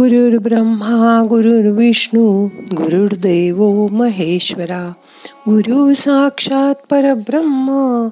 [0.00, 4.92] गुरुर् ब्रह्मा गुरुर्विष्णू गुरुर्देव महेश्वरा
[5.34, 8.08] गुरु साक्षात परब्रह्म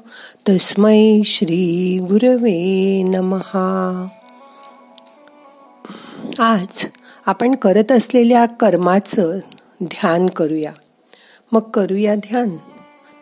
[0.49, 4.07] तस्मै श्री गुरवे नमहा
[6.39, 6.87] आज
[7.27, 9.39] आपण करत असलेल्या कर्माचं
[9.85, 10.73] ध्यान करूया.
[11.53, 12.57] मग करूया ध्यान.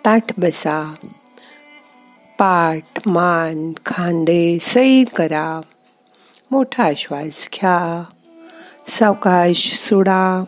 [0.05, 0.95] ताठ बसा.
[2.39, 5.61] पाठ मान खांदे सैल करा.
[6.51, 8.05] मोठा श्वास घ्या.
[8.89, 10.45] सावकाश सोडा.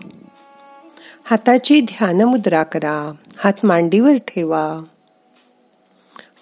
[1.25, 3.13] हाताची ध्यान मुद्रा करा.
[3.39, 4.85] हात मांडीवर ठेवा.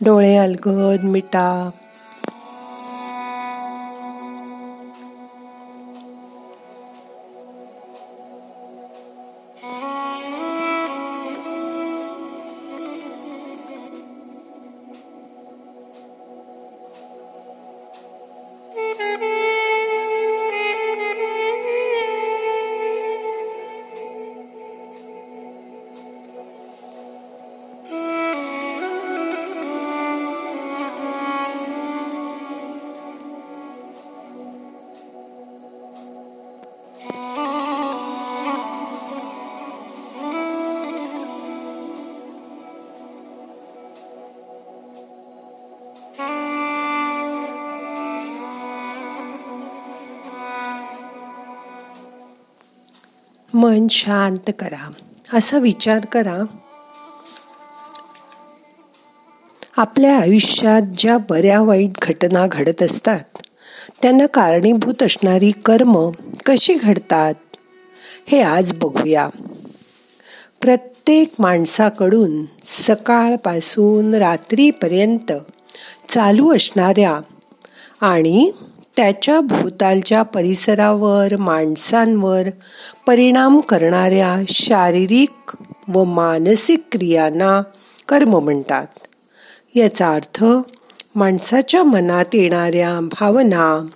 [0.00, 1.70] डोळे अलगद मिटा.
[53.66, 54.90] मन शांत करा.
[55.32, 56.44] असा विचार करा.
[59.76, 63.24] आपल्या आयुष्यात ज्या बऱ्या वाईट घटना घडत असतात
[64.02, 66.10] त्यांना कारणीभूत असणारी कर्म
[66.46, 67.34] कशी घडतात
[68.28, 69.28] हे आज बघूया.
[70.60, 75.32] प्रत्येक माणसाकडून सकाळपासून रात्रीपर्यंत
[76.08, 77.20] चालू असणाऱ्या
[78.00, 78.52] आणि
[78.96, 82.42] त्याच्या भोवतालच्या परिसरावर माणसांवर
[83.06, 85.56] परिणाम करणाऱ्या शारीरिक
[85.88, 87.62] व मानसिक क्रियांना
[88.08, 88.86] कर्म म्हणतात.
[89.74, 90.44] याचा अर्थ
[91.14, 93.86] माणसाच्या मनात येणाऱ्या भावना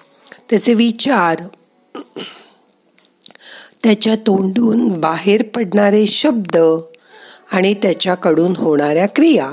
[0.50, 1.36] त्याचे विचार
[3.82, 6.56] त्याच्या तोंडून बाहेर पडणारे शब्द
[7.52, 9.50] आणि त्याच्याकडून होणाऱ्या क्रिया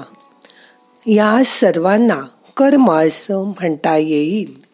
[1.06, 2.22] या सर्वांना
[2.58, 4.67] कर्म असं म्हणता येईल.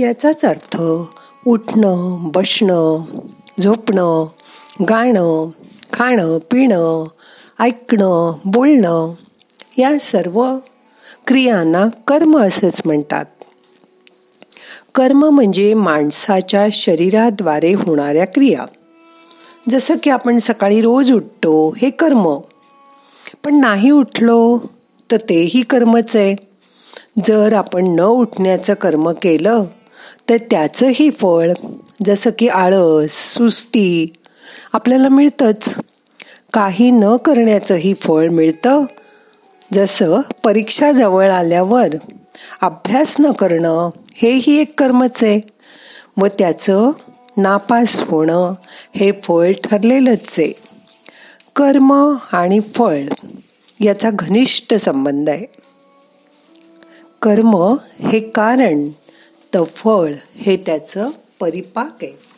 [0.00, 0.82] याचाच अर्थ
[1.46, 3.04] उठणं बसणं
[3.62, 4.26] झोपणं
[4.88, 5.50] गाणं
[5.92, 7.08] खाणं पिणं
[7.60, 9.14] ऐकणं बोलणं
[9.78, 10.56] या सर्व
[11.26, 13.24] क्रियांना कर्म असंच म्हणतात.
[14.94, 18.66] कर्म म्हणजे माणसाच्या शरीराद्वारे होणाऱ्या क्रिया.
[19.70, 22.38] जसं की आपण सकाळी रोज उठतो हे कर्म.
[23.44, 24.58] पण नाही उठलो
[25.12, 26.36] तर तेही कर्मच आहे.
[27.24, 29.64] जर आपण न उठण्याचं कर्म केलं
[30.28, 31.50] तर त्याचंही फळ
[32.06, 34.12] जसं की आळस सुस्ती
[34.72, 35.74] आपल्याला मिळतंच.
[36.52, 38.84] काही न करण्याचंही फळ मिळतं.
[39.72, 41.86] जसं परीक्षा जवळ आल्यावर
[42.60, 45.40] अभ्यास न करणं हेही एक कर्मच आहे.
[46.16, 46.90] व त्याचं
[47.36, 48.54] नापास होणं
[48.94, 50.52] हे फळ ठरलेलंच आहे.
[51.56, 53.02] कर्म आणि फळ
[53.80, 55.46] याचा घनिष्ठ संबंध आहे.
[57.22, 57.56] कर्म
[57.98, 58.88] हे कारण
[59.62, 61.10] फळ हे त्याचं
[61.40, 62.33] परिपाक आहे.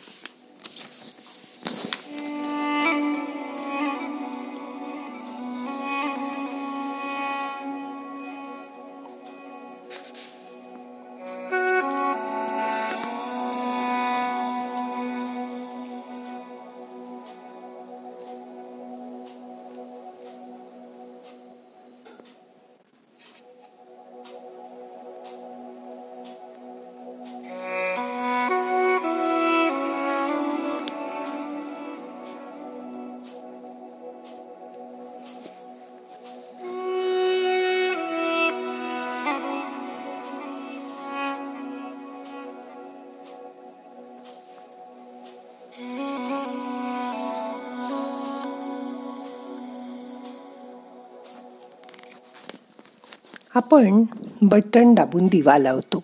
[53.57, 54.03] आपण
[54.41, 56.03] बटन दाबून दिवा लावतो.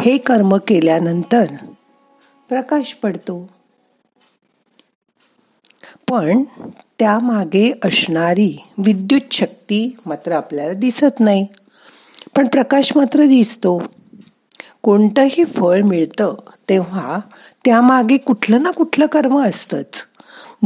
[0.00, 1.44] हे कर्म केल्यानंतर
[2.48, 3.50] प्रकाश पडतो.
[6.10, 6.42] पण
[6.98, 11.46] त्यामागे असणारी विद्युत शक्ती मात्र आपल्याला दिसत नाही.
[12.36, 13.82] पण प्रकाश मात्र दिसतो.
[14.82, 16.34] कोणतंही फळ मिळतं
[16.68, 17.20] तेव्हा
[17.64, 20.04] त्यामागे कुठलं ना कुठलं कर्म असतंच.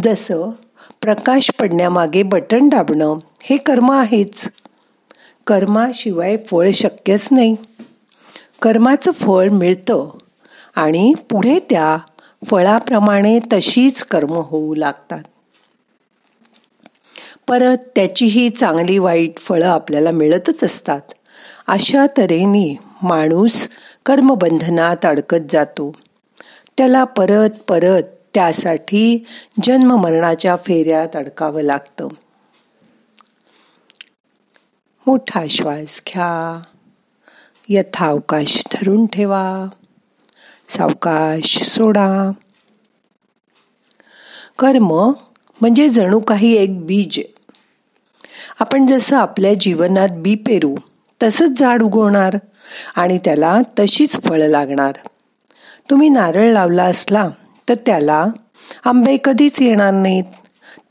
[0.04, 0.50] जसं
[1.02, 4.48] प्रकाश पडण्यामागे बटन दाबणं हे कर्म आहेच.
[5.46, 7.56] कर्माशिवाय फळ शक्यच नाही.
[8.62, 10.10] कर्माचं फळ मिळतं
[10.76, 11.98] आणि पुढे त्या
[12.50, 15.22] फळाप्रमाणे तशीच कर्म होऊ लागतात.
[17.48, 21.00] परत त्याचीही चांगली वाईट फळं आपल्याला मिळतच असतात.
[21.66, 23.68] अशा तऱ्हेने माणूस
[24.06, 25.92] कर्मबंधनात अडकत जातो.
[26.78, 28.02] त्याला परत परत
[28.34, 29.24] त्यासाठी
[29.62, 32.08] जन्म मरणाच्या फेऱ्यात अडकावं लागतं.
[35.06, 36.62] मोठा श्वास घ्या.
[37.68, 39.68] यथावकाश धरून ठेवा.
[40.68, 42.30] सावकाश सोडा.
[44.58, 45.12] कर्म
[45.60, 47.20] म्हणजे जणू काही एक बीज.
[48.60, 50.76] आपण जसं आपल्या जीवनात बी पेरू
[51.22, 52.36] तसंच झाड उगवणार
[52.96, 54.92] आणि त्याला तशीच फळं लागणार.
[55.90, 57.28] तुम्ही नारळ लावला असला
[57.68, 58.26] तर त्याला
[58.84, 60.24] आंबे कधीच येणार नाहीत.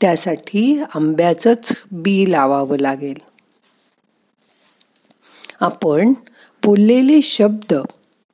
[0.00, 3.25] त्यासाठी आंब्याचंच बी लावावं लागेल.
[5.60, 6.12] आपण
[6.64, 7.74] बोललेले शब्द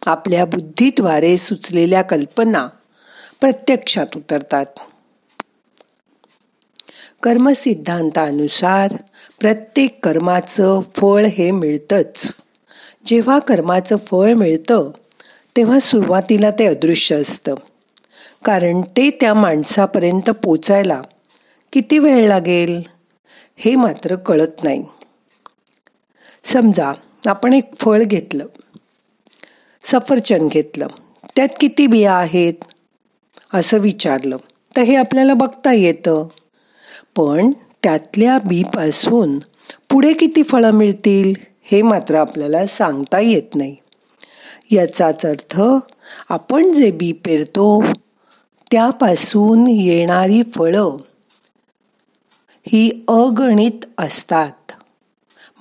[0.07, 2.69] आपल्या बुद्धीद्वारे सुचलेल्या कल्पना
[3.41, 4.67] प्रत्यक्षात उतरतात.
[7.23, 8.97] कर्मसिद्धांतानुसार
[9.41, 12.33] प्रत्येक कर्माचं फळ हे मिळतंच.
[13.07, 14.91] जेव्हा कर्माचं फळ मिळतं
[15.57, 17.55] तेव्हा सुरुवातीला ते अदृश्य असतं.
[18.45, 21.03] कारण ते त्या माणसापर्यंत पोचायला
[21.73, 22.83] किती वेळ लागेल
[23.57, 24.85] हे मात्र कळत नाही.
[26.45, 26.93] समजा
[27.27, 28.47] आपण एक फळ घेतलं.
[29.85, 30.87] सफरचंद घेतलं.
[31.37, 32.55] त्यात किती बिया आहेत?
[33.55, 34.37] असं विचारलं.
[34.77, 36.29] तर हे आपल्याला बघता येतं.
[37.17, 37.51] पण
[37.83, 39.39] त्यातल्या बीपासून
[39.91, 43.77] पुढे किती फळं मिळतील हे मात्र आपल्याला सांगता येत नाही.
[44.71, 45.63] याचाच अर्थ
[46.29, 47.85] आपण जे बी पेरतो
[48.71, 50.97] त्यापासून येणारी फळं
[52.67, 54.73] ही अगणित असतात.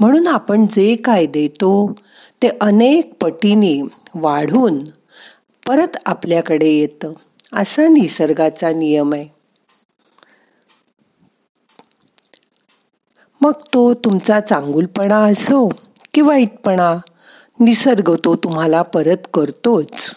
[0.01, 1.93] म्हणून आपण जे काय देतो
[2.41, 3.81] ते अनेक पटीने
[4.15, 4.83] वाढून
[5.67, 7.13] परत आपल्याकडे येतं.
[7.53, 9.27] असा निसर्गाचा नियम आहे.
[13.41, 15.69] मग तो तुमचा चांगुलपणा असो
[16.13, 16.97] की वाईटपणा
[17.59, 20.11] निसर्ग तो तुम्हाला परत करतोच.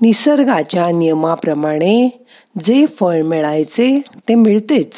[0.00, 2.24] निसर्गाच्या नियमाप्रमाणे
[2.64, 4.92] जे फळ मिळायचे ते मिळतेच.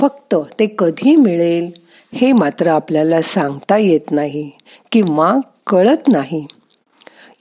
[0.00, 1.85] फक्त ते कधी मिळेल?
[2.14, 4.50] हे मात्र आपल्याला सांगता येत नाही
[4.92, 5.36] किंवा
[5.66, 6.46] कळत नाही.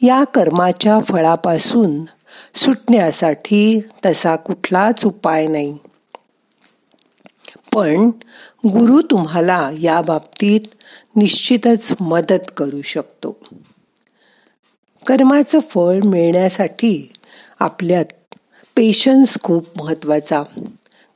[0.02, 2.04] या कर्माच्या फळापासून
[2.56, 5.78] सुटण्यासाठी तसा कुठलाच उपाय नाही.
[7.74, 8.10] पण
[8.66, 10.62] गुरु तुम्हाला या बाबतीत
[11.16, 13.38] निश्चितच मदत करू शकतो.
[15.08, 17.12] कर्माचं फळ मिळण्यासाठी
[17.60, 18.06] आपल्यात
[18.76, 20.44] पेशन्स खूप महत्त्वाचा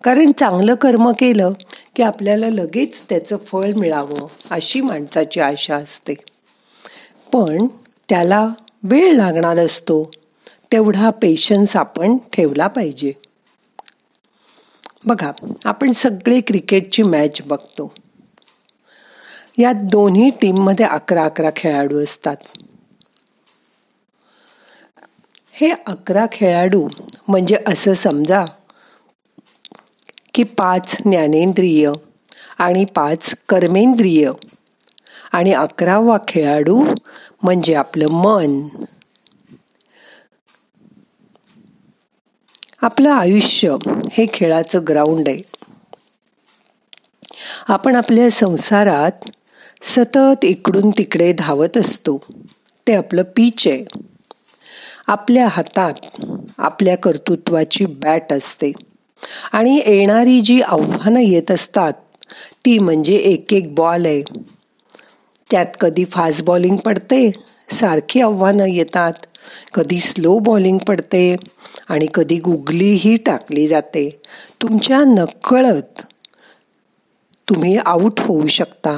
[0.03, 1.53] कारण चांगलं कर्म केलं
[1.99, 6.13] की आपल्याला लगेच त्याचं फळ मिळावं अशी माणसाची आशा असते.
[7.33, 7.67] पण
[8.09, 8.47] त्याला
[8.83, 10.11] वेळ लागणार असतो
[10.71, 13.11] तेवढा पेशन्स आपण ठेवला पाहिजे.
[15.05, 15.31] बघा
[15.65, 17.93] आपण सगळे क्रिकेटची मॅच बघतो.
[19.57, 22.37] या दोन्ही टीममध्ये अकरा अकरा खेळाडू असतात.
[25.51, 26.87] हे अकरा खेळाडू
[27.27, 28.45] म्हणजे असं समजा
[30.33, 31.91] की पाच ज्ञानेंद्रिय
[32.57, 34.31] आणि पाच कर्मेंद्रिय.
[35.31, 36.83] आणि अकरावा खेळाडू
[37.43, 38.67] म्हणजे आपलं मन.
[42.81, 43.75] आपलं आयुष्य
[44.11, 45.41] हे खेळाचं ग्राउंड आहे.
[47.67, 49.11] आपण आपल्या संसारात
[49.81, 52.21] सतत इकडून तिकडे धावत असतो.
[52.87, 53.85] ते आपलं पीच आहे.
[55.07, 55.93] आपल्या हातात
[56.57, 58.71] आपल्या कर्तृत्वाची बॅट असते.
[59.51, 61.93] आणि येणारी जी आव्हानं येत असतात
[62.65, 64.23] ती म्हणजे एक एक बॉल आहे.
[65.51, 67.31] त्यात कधी फास्ट बॉलिंग पडते
[67.71, 69.13] सारखी आव्हानं येतात.
[69.73, 71.35] कधी स्लो बॉलिंग पडते
[71.89, 74.21] आणि कधी गुगलीही टाकली जाते.
[74.61, 76.01] तुमच्या नकळत
[77.49, 78.97] तुम्ही आऊट होऊ शकता.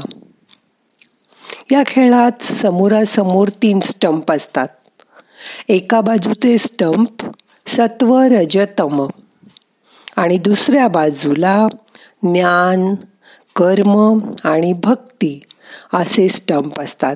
[1.71, 4.67] या खेळात समोरासमोर तीन स्टंप असतात.
[5.67, 7.25] एका बाजूचे स्टंप
[7.67, 9.07] सत्व रजतम.
[10.15, 11.67] आणि दुसऱ्या बाजूला
[12.23, 12.95] ज्ञान
[13.55, 15.41] कर्म आणि भक्ती
[15.93, 17.15] असे स्टंप असतात.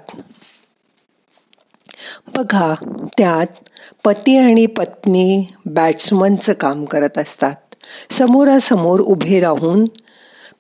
[2.38, 2.74] बघा
[3.18, 3.48] त्यात
[4.06, 7.56] पती आणि पत्नी बॅट्समनचं काम करत असतात.
[8.10, 9.86] समोरासमोर उभे राहून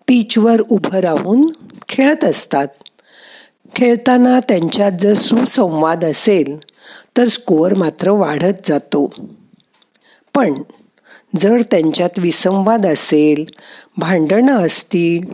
[0.07, 1.45] पीचवर उभं राहून
[1.89, 2.67] खेळत असतात.
[3.75, 6.57] खेळताना त्यांच्यात जर सुसंवाद असेल
[7.17, 9.13] तर स्कोअर मात्र वाढत जातो.
[10.33, 10.61] पण
[11.39, 13.45] जर त्यांच्यात विसंवाद असेल
[13.97, 15.31] भांडणं असतील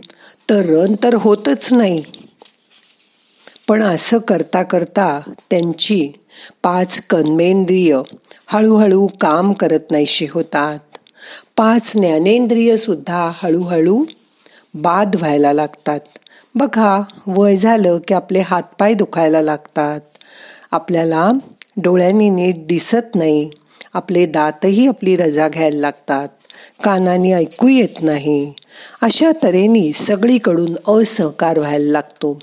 [0.50, 2.02] तर रन तर होतच नाही.
[3.68, 6.12] पण असं करता करता त्यांची
[6.62, 8.00] पाच कर्मेंद्रिय
[8.46, 10.78] हळूहळू काम करत नाहीशी होतात.
[11.56, 14.04] पाच ज्ञानेंद्रिय सुद्धा हळूहळू
[14.74, 16.00] बाद व्हायला लागतात.
[16.54, 20.00] बघा वय झालं की आपले हातपाय दुखायला लागतात.
[20.70, 21.30] आपल्याला
[21.76, 23.50] डोळ्यांनी नीट दिसत नाही.
[23.94, 26.28] आपले दातही आपली रजा घ्यायला लागतात.
[26.84, 28.52] कानाने ऐकू येत नाही.
[29.02, 32.38] अशा तऱ्हेने सगळीकडून असहकार व्हायला लागतो.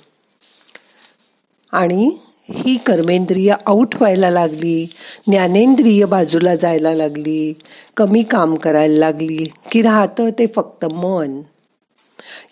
[1.72, 2.12] आणि
[2.50, 4.86] ही कर्मेंद्रिय आऊट व्हायला लागली.
[5.28, 7.54] ज्ञानेंद्रिय बाजूला जायला लागली.
[7.98, 11.42] कमी काम करायला लागली की राहतं ते फक्त मन.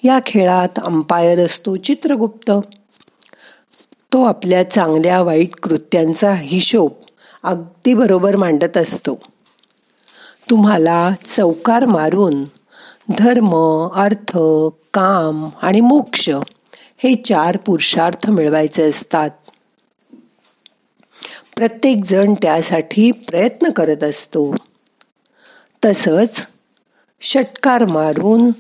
[0.04, 2.52] या खेळात अंपायर असतो चित्रगुप्त.
[4.14, 6.92] तो आपल्या चांगल्या वाईट कृत्यांचा हिशोब
[7.44, 9.20] अगदी बरोबर मांडत असतो.
[10.50, 12.44] तुम्हाला चौकार मारून
[13.18, 13.56] धर्म
[13.96, 14.38] अर्थ
[14.94, 16.30] काम आणि मोक्ष
[16.98, 19.30] हे चार पुरुषार्थ मिळवायचे असतात.
[21.56, 24.56] प्रत्येक जण त्यासाठी प्रयत्न करत असतो.
[25.86, 26.48] तसंच
[27.22, 28.52] षटकार मारून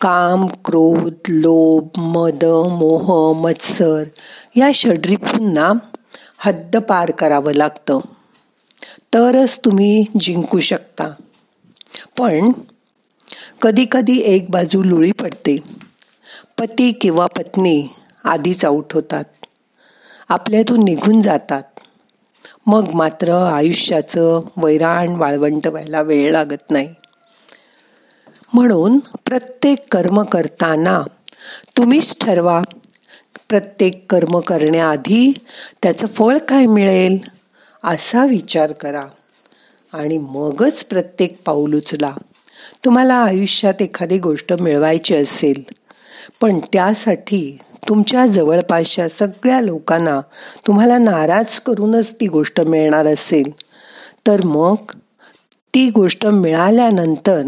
[0.00, 4.04] काम क्रोध लोभ मद मोह मत्सर
[4.56, 5.72] या षड्रिपूंना
[6.38, 8.00] हद्द पार करावं लागतं.
[9.14, 11.08] तरच तुम्ही जिंकू शकता.
[12.18, 12.52] पण
[13.62, 15.56] कधी कधी एक बाजू लुळी पडते.
[16.58, 17.88] पती किंवा पत्नी
[18.24, 19.24] आधीच आऊट होतात.
[20.28, 21.62] आपल्यातून निघून जातात.
[22.66, 26.94] मग मात्र आयुष्याचं वैराण वाळवंट व्हायला वेळ लागत नाही.
[28.54, 31.02] म्हणून प्रत्येक कर्म करताना
[31.76, 32.62] तुम्हीच ठरवा.
[33.48, 35.32] प्रत्येक कर्म करण्याआधी
[35.82, 37.35] त्याचं फळ काय मिळेल?
[37.86, 39.04] असा विचार करा.
[39.92, 42.12] आणि मगच प्रत्येक पाऊल उचला.
[42.84, 45.62] तुम्हाला आयुष्यात एखादी गोष्ट मिळवायची असेल
[46.40, 50.20] पण त्यासाठी तुमच्या जवळपासच्या सगळ्या लोकांना
[50.66, 53.50] तुम्हाला नाराज करूनच ती गोष्ट मिळणार असेल.
[54.26, 54.76] तर मग
[55.74, 57.42] ती गोष्ट मिळाल्यानंतर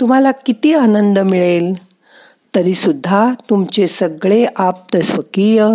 [0.00, 1.72] तुम्हाला किती आनंद मिळेल?
[2.54, 5.66] तरीसुद्धा तुमचे सगळे आप्त स्वकीय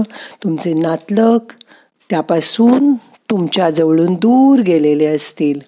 [0.43, 1.53] तुमचे नातलक
[2.09, 2.93] त्यापासून
[3.33, 5.59] तुमच्या जवळून दूर गेलेले असतील.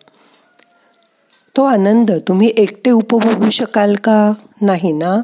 [1.57, 4.31] तो आनंद तुम्ही एकटे उपभोगू शकाल का?
[4.61, 5.21] नाही ना?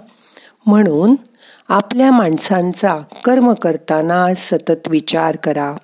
[0.66, 1.16] म्हणून
[1.70, 5.76] आपल्या माणसांचा कर्म करताना सतत विचार करा.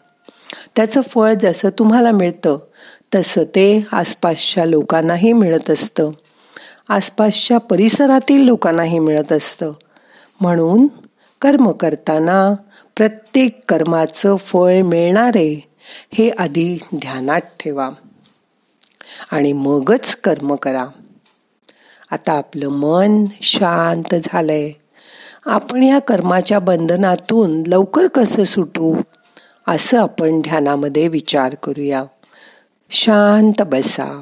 [0.76, 2.58] त्याचं फळ जसं तुम्हाला मिळतं
[3.16, 6.10] तसं ते आसपासच्या लोकांनाही मिळत असतं.
[6.90, 9.72] आसपासच्या परिसरातील लोकांनाही मिळत असतं.
[10.42, 10.88] म्हणून
[11.42, 12.54] कर्म करताना
[12.96, 15.67] प्रत्येक कर्माचं फळ मिळणारे
[16.13, 17.89] हे आधी ध्यानात ठेवा.
[19.32, 20.86] आणि मगच कर्म करा.
[22.12, 24.72] आता आपलं मन शांत झालंय.
[25.46, 28.96] आपण या कर्माच्या बंधनातून लवकर कसं सुटू
[29.67, 32.03] असं आपण ध्यानामध्ये विचार करूया.
[32.89, 34.22] शांत बसा.